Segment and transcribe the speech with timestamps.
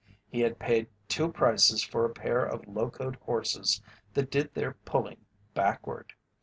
[0.31, 3.83] He had paid two prices for a pair of locoed horses
[4.15, 6.13] that did their pulling backward.